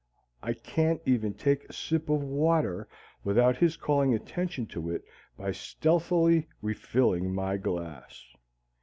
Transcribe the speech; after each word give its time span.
I 0.41 0.53
can't 0.53 0.99
even 1.05 1.35
take 1.35 1.63
a 1.65 1.73
sip 1.73 2.09
of 2.09 2.23
water 2.23 2.87
without 3.23 3.57
his 3.57 3.77
calling 3.77 4.15
attention 4.15 4.65
to 4.73 4.89
it 4.89 5.03
by 5.37 5.51
stealthily 5.51 6.47
refilling 6.59 7.35
my 7.35 7.57
glass. 7.57 8.19